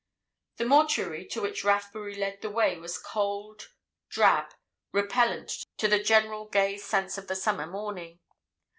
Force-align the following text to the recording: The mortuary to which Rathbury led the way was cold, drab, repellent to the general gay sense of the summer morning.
The 0.57 0.65
mortuary 0.65 1.27
to 1.27 1.41
which 1.43 1.63
Rathbury 1.63 2.15
led 2.15 2.41
the 2.41 2.49
way 2.49 2.75
was 2.75 2.97
cold, 2.97 3.69
drab, 4.09 4.45
repellent 4.91 5.51
to 5.77 5.87
the 5.87 6.01
general 6.01 6.45
gay 6.45 6.77
sense 6.79 7.19
of 7.19 7.27
the 7.27 7.35
summer 7.35 7.67
morning. 7.67 8.19